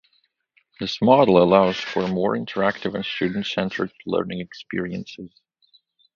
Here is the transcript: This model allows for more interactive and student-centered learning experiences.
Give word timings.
This 0.79 0.99
model 0.99 1.43
allows 1.43 1.75
for 1.77 2.07
more 2.07 2.35
interactive 2.35 2.95
and 2.95 3.05
student-centered 3.05 3.91
learning 4.07 4.39
experiences. 4.41 5.29